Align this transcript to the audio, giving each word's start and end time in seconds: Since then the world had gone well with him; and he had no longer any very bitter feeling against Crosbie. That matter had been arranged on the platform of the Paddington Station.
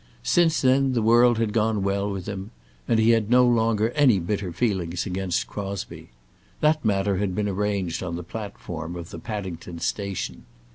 Since 0.23 0.61
then 0.61 0.93
the 0.93 1.01
world 1.03 1.37
had 1.37 1.53
gone 1.53 1.83
well 1.83 2.09
with 2.09 2.25
him; 2.25 2.49
and 2.87 2.99
he 2.99 3.11
had 3.11 3.29
no 3.29 3.45
longer 3.45 3.91
any 3.91 4.17
very 4.17 4.25
bitter 4.37 4.51
feeling 4.51 4.91
against 5.05 5.45
Crosbie. 5.45 6.09
That 6.59 6.83
matter 6.83 7.17
had 7.17 7.35
been 7.35 7.47
arranged 7.47 8.01
on 8.01 8.15
the 8.15 8.23
platform 8.23 8.95
of 8.95 9.11
the 9.11 9.19
Paddington 9.19 9.77
Station. 9.77 10.45